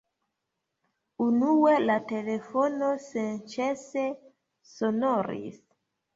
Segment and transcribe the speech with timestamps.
[1.25, 4.09] Unue la telefono senĉese
[4.73, 5.63] sonoris.